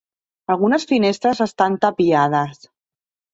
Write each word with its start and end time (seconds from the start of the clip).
Algunes 0.53 0.87
finestres 0.91 1.43
estan 1.47 1.77
tapiades. 1.85 2.65